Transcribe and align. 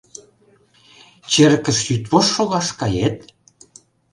Черкыш 1.31 1.77
йӱдвошт 1.89 2.29
шогаш 2.35 2.67
кает? 2.79 3.15